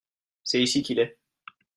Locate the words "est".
0.97-1.19